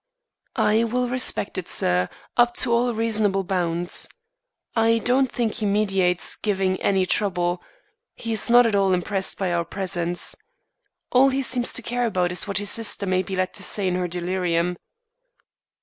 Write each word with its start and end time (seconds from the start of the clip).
"I 0.55 0.83
will 0.83 1.07
respect 1.07 1.59
it, 1.59 1.67
sir, 1.67 2.09
up 2.35 2.55
to 2.55 2.73
all 2.73 2.91
reasonable 2.91 3.43
bounds. 3.43 4.09
I 4.75 4.97
don't 4.97 5.31
think 5.31 5.53
he 5.53 5.67
meditates 5.67 6.35
giving 6.35 6.81
any 6.81 7.05
trouble. 7.05 7.61
He's 8.15 8.49
not 8.49 8.65
at 8.65 8.73
all 8.73 8.93
impressed 8.93 9.37
by 9.37 9.53
our 9.53 9.63
presence. 9.63 10.35
All 11.11 11.29
he 11.29 11.43
seems 11.43 11.71
to 11.73 11.83
care 11.83 12.07
about 12.07 12.31
is 12.31 12.47
what 12.47 12.57
his 12.57 12.71
sister 12.71 13.05
may 13.05 13.21
be 13.21 13.35
led 13.35 13.53
to 13.53 13.61
say 13.61 13.87
in 13.87 13.93
her 13.93 14.07
delirium." 14.07 14.75